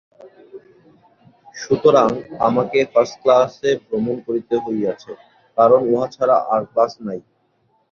সুতরাং 1.55 2.09
আমাকে 2.47 2.79
ফার্ষ্ট 2.91 3.15
ক্লাসে 3.21 3.69
ভ্রমণ 3.85 4.15
করিতে 4.27 4.55
হইয়াছে, 4.65 5.11
কারণ 5.57 5.79
উহা 5.91 6.07
ছাড়া 6.15 6.37
আর 6.53 6.61
ক্লাস 6.71 6.91
নাই। 7.07 7.19